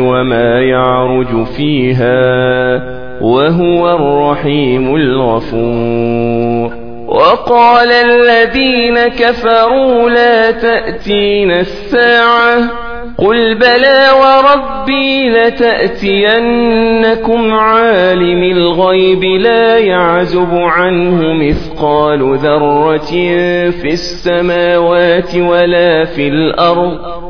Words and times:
وما 0.00 0.60
يعرج 0.60 1.46
فيها 1.56 2.22
وهو 3.20 3.90
الرحيم 3.94 4.94
الغفور. 4.94 6.82
وقال 7.12 7.92
الذين 7.92 9.08
كفروا 9.08 10.10
لا 10.10 10.50
تأتين 10.50 11.50
الساعة 11.50 12.92
قل 13.18 13.54
بلى 13.54 14.10
وربي 14.20 15.30
لتأتينكم 15.30 16.72
عالم 17.52 18.42
الغيب 18.42 19.24
لا 19.24 19.78
يعزب 19.78 20.54
عنه 20.54 21.32
مثقال 21.32 22.36
ذرة 22.36 23.10
في 23.70 23.88
السماوات 23.88 25.36
ولا 25.36 26.04
في 26.04 26.28
الأرض. 26.28 26.98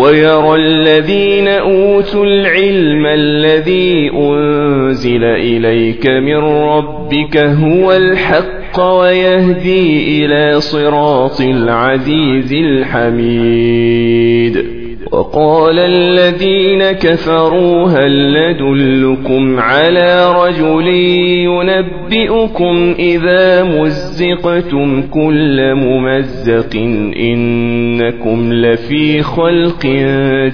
ويرى 0.00 0.54
الذين 0.54 1.48
أوتوا 1.48 2.24
العلم 2.24 3.06
الذي 3.06 4.10
أنزل 4.14 5.24
إليك 5.24 6.06
من 6.06 6.36
ربك 6.36 7.36
هو 7.36 7.92
الحق 7.92 8.80
ويهدي 8.80 10.24
إلى 10.24 10.60
صراط 10.60 11.40
العزيز 11.40 12.52
الحميد. 12.52 14.00
وقال 15.12 15.78
الذين 15.78 16.92
كفروا 16.92 17.88
هل 17.88 18.32
ندلكم 18.36 19.58
على 19.58 20.32
رجل 20.44 20.86
ينبئكم 21.46 22.94
إذا 22.98 23.64
مزقتم 23.64 25.02
كل 25.02 25.74
ممزق 25.74 26.76
إنكم 27.16 28.52
لفي 28.52 29.22
خلق 29.22 29.86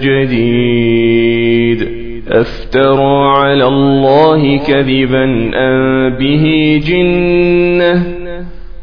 جديد 0.02 1.88
أفترى 2.28 3.28
على 3.28 3.64
الله 3.64 4.58
كذبا 4.58 5.24
أن 5.54 6.08
به 6.18 6.80
جنة 6.86 8.15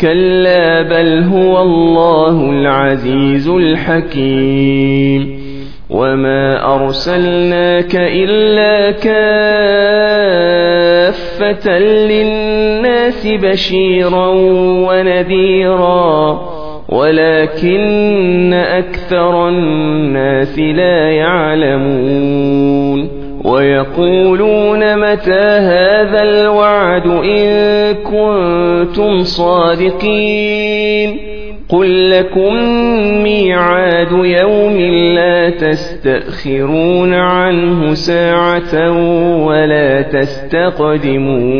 كلا 0.00 0.82
بل 0.82 1.22
هو 1.22 1.62
الله 1.62 2.50
العزيز 2.50 3.48
الحكيم. 3.48 5.38
وما 5.90 6.74
أرسلناك 6.74 7.94
إلا 7.94 8.90
كافة 8.90 9.38
للناس 11.78 13.26
بشيرا 13.26 14.28
ونذيرا 14.88 16.40
ولكن 16.88 18.52
أكثر 18.52 19.48
الناس 19.48 20.58
لا 20.58 21.10
يعلمون. 21.10 23.17
ويقولون 23.48 24.96
متى 24.96 25.40
هذا 25.40 26.22
الوعد 26.22 27.06
إن 27.06 27.94
كنتم 27.94 29.22
صادقين 29.22 31.18
قل 31.68 32.10
لكم 32.10 32.54
ميعاد 33.22 34.12
يوم 34.12 34.76
لا 35.14 35.50
تستأخرون 35.50 37.14
عنه 37.14 37.94
ساعة 37.94 38.90
ولا 39.46 40.02
تستقدمون 40.02 41.58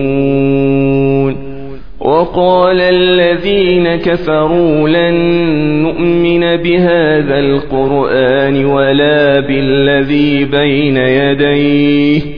وقال 2.01 2.81
الذين 2.81 3.97
كفروا 3.97 4.89
لن 4.89 5.15
نؤمن 5.83 6.57
بهذا 6.57 7.39
القرآن 7.39 8.65
ولا 8.65 9.41
بالذي 9.41 10.45
بين 10.45 10.97
يديه. 10.97 12.38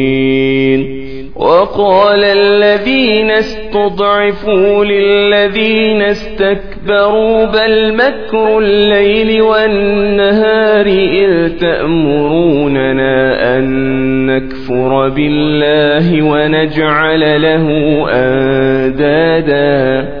وقال 1.41 2.23
الذين 2.23 3.31
استضعفوا 3.31 4.85
للذين 4.85 6.01
استكبروا 6.01 7.45
بل 7.45 7.93
مكر 7.93 8.59
الليل 8.59 9.41
والنهار 9.41 10.85
إذ 10.85 11.57
تأمروننا 11.57 13.57
أن 13.57 13.65
نكفر 14.25 15.09
بالله 15.09 16.21
ونجعل 16.21 17.41
له 17.41 17.67
أندادا 18.09 20.20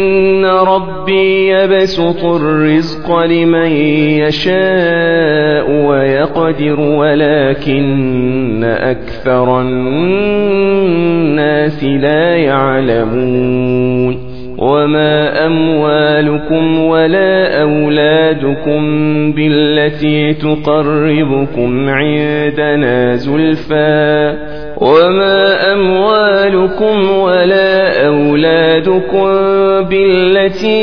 ربي 1.11 1.47
يبسط 1.47 2.23
الرزق 2.25 3.19
لمن 3.19 3.71
يشاء 4.21 5.71
ويقدر 5.71 6.79
ولكن 6.79 8.63
أكثر 8.63 9.61
الناس 9.61 11.03
لا 11.83 12.35
يعلمون 12.35 14.31
وما 14.57 15.45
أموالكم 15.45 16.79
ولا 16.79 17.61
أولادكم 17.61 18.81
بالتي 19.31 20.33
تقربكم 20.33 21.89
عندنا 21.89 23.15
زلفى 23.15 24.37
وما 24.81 25.73
أموالكم 25.73 27.11
ولا 27.11 28.05
أولادكم 28.07 29.50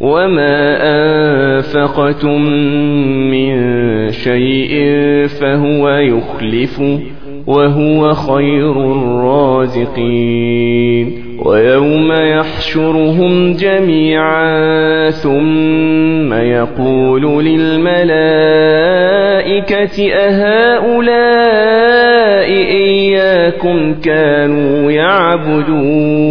وما 0.00 0.76
أنفقتم 0.82 2.42
من 3.30 3.70
شيء 4.10 4.72
فهو 5.26 5.88
يخلفه 5.88 7.00
وهو 7.46 8.14
خير 8.14 8.92
الرازقين 8.92 10.50
ويوم 11.44 12.12
يحشرهم 12.12 13.52
جميعا 13.52 15.10
ثم 15.10 16.32
يقول 16.32 17.44
للملائكة 17.44 18.10
أهؤلاء 20.12 21.70
إياكم 22.50 23.94
كانوا 23.94 24.90
يعبدون 24.92 26.30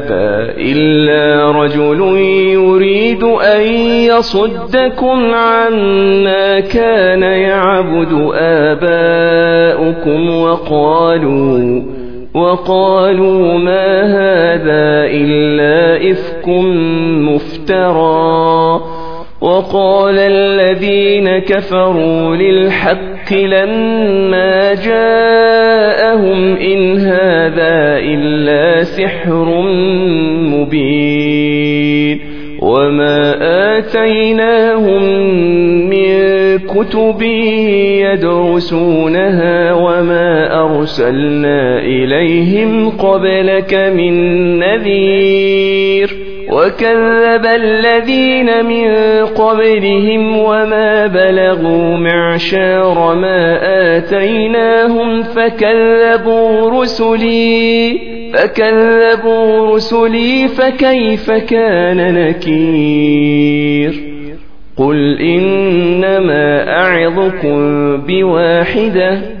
إلا 0.57 1.51
رجل 1.51 2.17
يريد 2.53 3.23
أن 3.23 3.61
يصدكم 4.07 5.33
عما 5.33 6.59
كان 6.59 7.23
يعبد 7.23 8.31
آباؤكم 8.35 10.29
وقالوا 10.41 11.81
وقالوا 12.33 13.57
ما 13.57 14.01
هذا 14.03 15.05
إلا 15.05 16.11
إفك 16.11 16.47
مفترى 17.27 18.81
وقال 19.41 20.19
الذين 20.19 21.39
كفروا 21.39 22.35
للحق 22.35 23.10
لما 23.31 24.73
جاءهم 24.73 26.55
إن 26.57 26.97
هذا 26.97 27.97
إلا 27.97 28.83
سحر 28.83 29.61
مبين 30.51 32.19
وما 32.61 33.37
آتيناهم 33.77 35.03
من 35.89 36.21
كتب 36.59 37.21
يدرسونها 38.01 39.73
وما 39.73 40.61
أرسلنا 40.63 41.79
إليهم 41.79 42.89
قبلك 42.89 43.73
من 43.73 44.13
نذير 44.59 46.30
وكذب 46.51 47.45
الذين 47.45 48.65
من 48.65 48.87
قبلهم 49.25 50.37
وما 50.37 51.07
بلغوا 51.07 51.97
معشار 51.97 53.15
ما 53.15 53.59
آتيناهم 53.97 55.23
فكذبوا 55.23 56.81
رسلي 56.81 57.99
فكذبوا 58.33 59.75
رسلي 59.75 60.47
فكيف 60.47 61.31
كان 61.31 62.13
نكير 62.13 63.93
قل 64.77 65.19
إنما 65.21 66.77
أعظكم 66.79 67.97
بواحدة 67.97 69.40